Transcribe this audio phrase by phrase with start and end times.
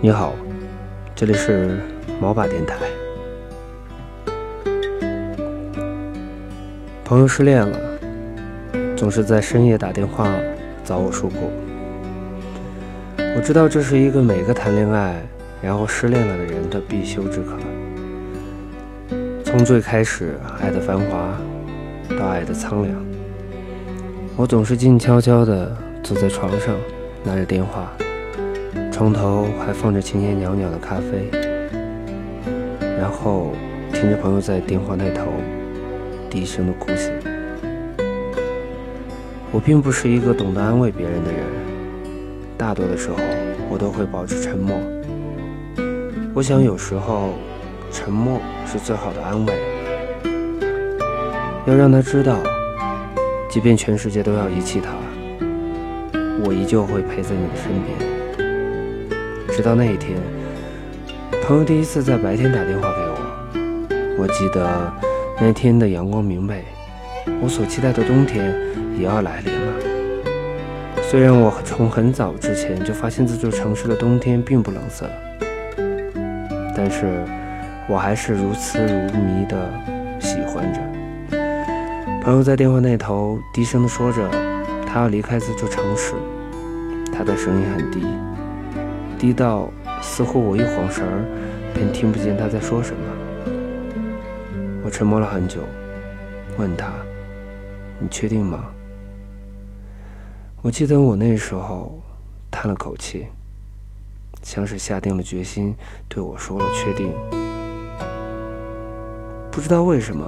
[0.00, 0.32] 你好，
[1.12, 1.76] 这里是
[2.20, 2.76] 毛把电台。
[7.04, 7.76] 朋友失恋了，
[8.96, 10.32] 总是在深夜打电话
[10.84, 11.50] 找我诉苦。
[13.18, 15.20] 我知道这是一个每个谈恋爱
[15.60, 17.56] 然后失恋了的人的必修之课。
[19.44, 21.36] 从最开始爱的繁华，
[22.16, 23.04] 到爱的苍凉，
[24.36, 26.76] 我总是静悄悄地坐在床上，
[27.24, 27.90] 拿着电话。
[28.98, 31.30] 床头还放着轻烟袅袅的咖啡，
[32.98, 33.52] 然后
[33.92, 35.26] 听着朋友在电话那头
[36.28, 37.12] 低声的哭泣。
[39.52, 41.44] 我并不是一个懂得安慰别人的人，
[42.56, 43.14] 大多的时候
[43.70, 44.76] 我都会保持沉默。
[46.34, 47.34] 我想有时候
[47.92, 49.52] 沉默是最好的安慰，
[51.66, 52.36] 要让他知道，
[53.48, 54.90] 即便全世界都要遗弃他，
[56.44, 58.17] 我依旧会陪在你的身边。
[59.58, 60.16] 直到那一天，
[61.42, 63.18] 朋友第一次在白天打电话给我，
[64.16, 64.92] 我记得
[65.40, 66.62] 那天的阳光明媚，
[67.42, 68.54] 我所期待的冬天
[68.96, 69.72] 也要来临了。
[71.02, 75.10] 虽然我从很早之前就发现这座城市的冬天并不冷色，
[76.76, 77.24] 但是
[77.88, 78.78] 我还是如痴
[79.12, 79.68] 如迷的
[80.20, 80.80] 喜欢着。
[82.22, 84.30] 朋友在电话那头低声的说着，
[84.86, 86.14] 他要离开这座城市，
[87.12, 88.06] 他的声音很低。
[89.18, 89.68] 低到
[90.00, 91.24] 似乎我一晃神儿，
[91.74, 93.02] 便听不见他在说什么。
[94.84, 95.60] 我沉默了很久，
[96.56, 96.92] 问他
[97.98, 98.66] ：“你确定吗？”
[100.62, 102.00] 我记得我那时候
[102.48, 103.26] 叹了口气，
[104.42, 105.74] 像是下定了决心，
[106.08, 107.12] 对我说了确定。
[109.50, 110.24] 不知道为什么，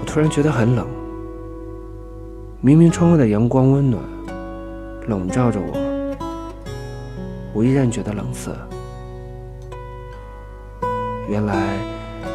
[0.00, 0.86] 我突然觉得很冷。
[2.60, 4.00] 明明窗外的阳光温暖，
[5.08, 5.91] 笼罩着我。
[7.54, 8.56] 我依然觉得冷色。
[11.28, 11.78] 原来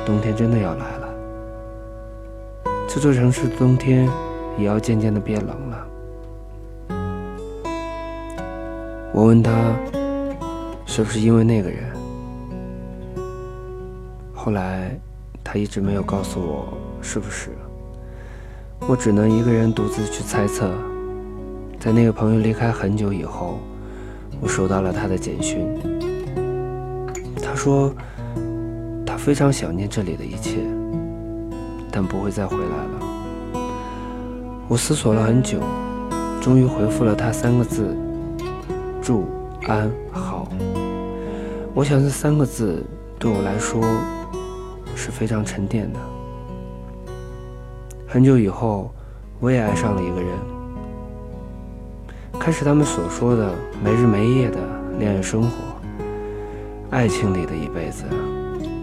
[0.06, 1.10] 冬天真的要来了，
[2.88, 4.08] 这座城市的冬天
[4.58, 5.88] 也要渐渐的变冷了。
[9.12, 9.76] 我问他，
[10.86, 11.84] 是不是因为那个人？
[14.34, 14.98] 后来
[15.44, 17.50] 他一直没有告诉我是不是，
[18.88, 20.72] 我只能一个人独自去猜测。
[21.80, 23.60] 在那个朋友离开很久以后。
[24.40, 25.68] 我收到了他的简讯，
[27.42, 27.94] 他说
[29.06, 30.60] 他非常想念这里的一切，
[31.92, 33.60] 但不会再回来了。
[34.68, 35.60] 我思索了很久，
[36.42, 37.96] 终于回复了他三个字：
[39.02, 39.26] 祝
[39.68, 40.48] 安好。
[41.74, 42.84] 我想这三个字
[43.20, 43.82] 对我来说
[44.96, 46.00] 是非常沉淀的。
[48.08, 48.92] 很久以后，
[49.40, 50.57] 我也爱上了一个人。
[52.40, 53.54] 开始他们所说的
[53.84, 54.58] 没日没夜的
[55.00, 55.50] 恋爱生活，
[56.90, 58.04] 爱情里的一辈子，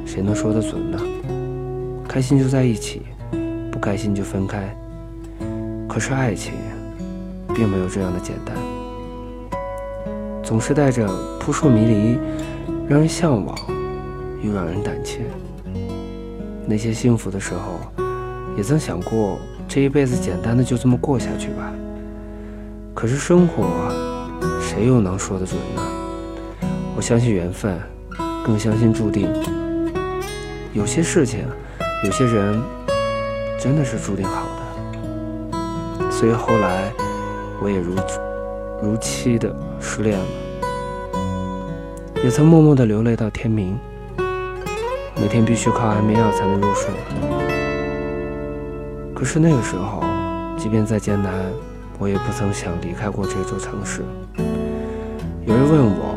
[0.04, 0.98] 谁能说得准呢？
[2.06, 3.02] 开心就在一起，
[3.72, 4.76] 不开心就分开。
[5.88, 6.52] 可是爱情，
[7.54, 8.54] 并没有这样的简单，
[10.42, 11.08] 总是带着
[11.40, 12.18] 扑朔迷离，
[12.86, 13.56] 让人向往，
[14.42, 15.22] 又让人胆怯。
[16.66, 17.80] 那些幸福的时候，
[18.58, 21.72] 也曾想过这一辈子简单的就这么过下去吧。
[22.94, 23.90] 可是生活，
[24.60, 25.82] 谁又能说得准呢？
[26.96, 27.76] 我相信缘分，
[28.46, 29.28] 更相信注定。
[30.72, 31.44] 有些事情，
[32.04, 32.62] 有些人，
[33.58, 34.46] 真的是注定好
[35.50, 36.10] 的。
[36.10, 36.92] 所以后来，
[37.60, 37.96] 我也如
[38.80, 40.24] 如期的失恋了，
[42.22, 43.76] 也曾默默的流泪到天明，
[45.20, 46.90] 每天必须靠安眠药才能入睡。
[49.12, 50.04] 可是那个时候，
[50.56, 51.32] 即便再艰难。
[51.98, 54.02] 我也不曾想离开过这座城市。
[55.46, 56.16] 有人问我，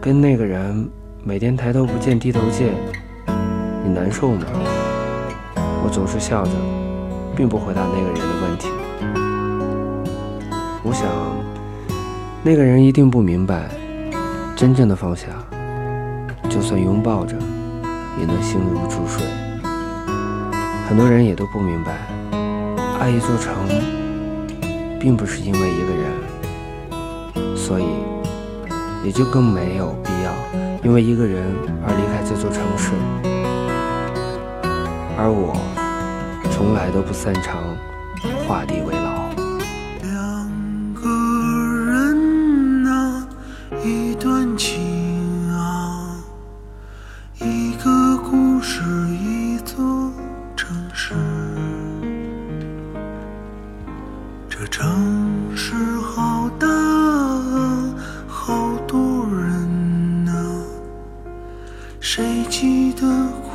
[0.00, 0.88] 跟那个人
[1.22, 2.72] 每天抬头不见低头见，
[3.84, 4.46] 你难受吗？
[5.84, 6.50] 我总是笑着，
[7.36, 8.68] 并不回答那个人的问题。
[10.82, 11.06] 我想，
[12.42, 13.68] 那个人一定不明白，
[14.56, 15.26] 真正的放下，
[16.48, 17.36] 就算拥抱着，
[18.18, 19.26] 也能心如止水。
[20.88, 21.92] 很多人也都不明白，
[22.98, 24.03] 爱一座城。
[25.04, 27.84] 并不是因为一个人，所以
[29.04, 30.32] 也就更没有必要
[30.82, 31.44] 因为一个人
[31.86, 32.92] 而离开这座城市。
[35.18, 35.54] 而我
[36.50, 37.76] 从来都不擅长
[38.48, 39.03] 画地为牢。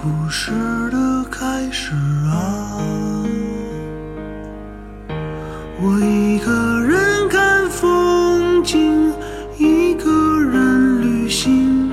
[0.02, 0.52] 故事
[0.92, 1.94] 的开始
[2.26, 2.80] 啊？
[5.82, 9.12] 我一个人看风景，
[9.58, 10.10] 一个
[10.42, 11.92] 人旅行，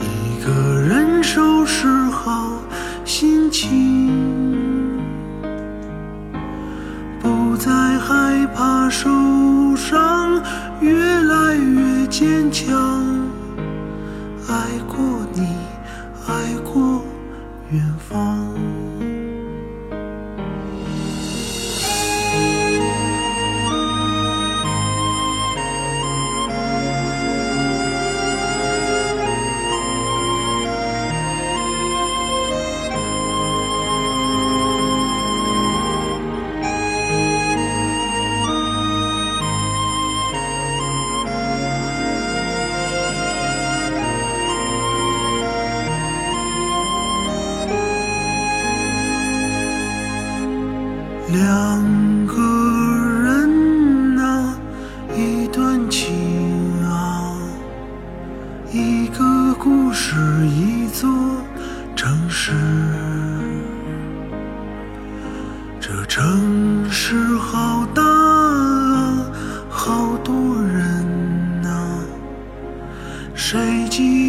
[0.00, 2.60] 一个人收拾好
[3.04, 4.10] 心情，
[7.22, 9.08] 不再害怕受
[9.76, 10.42] 伤，
[10.80, 10.92] 越
[11.22, 13.13] 来越坚强。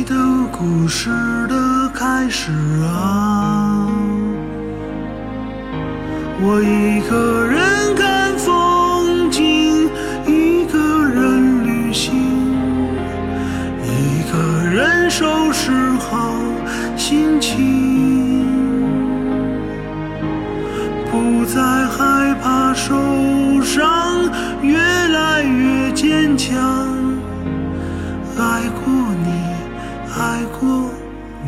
[0.06, 0.16] 的
[0.52, 1.10] 故事
[1.48, 2.52] 的开始
[2.84, 3.88] 啊？
[6.42, 9.90] 我一个人看风景，
[10.28, 12.14] 一个人旅行，
[13.84, 14.38] 一个
[14.70, 16.36] 人收拾好
[16.96, 18.46] 心情，
[21.10, 22.94] 不再害怕受
[23.64, 24.30] 伤，
[24.62, 26.56] 越来越坚强。
[28.38, 29.05] 爱过，
[30.18, 30.90] 爱过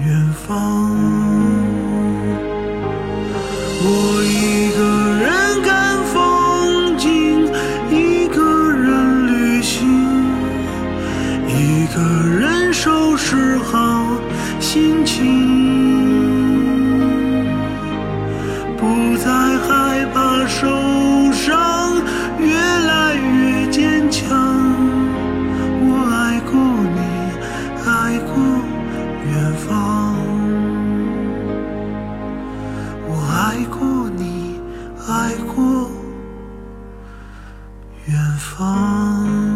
[0.06, 1.07] 远方。
[38.08, 39.47] 远方。